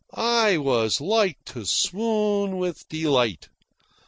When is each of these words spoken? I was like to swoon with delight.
I 0.15 0.57
was 0.57 0.99
like 0.99 1.37
to 1.45 1.63
swoon 1.63 2.57
with 2.57 2.87
delight. 2.89 3.49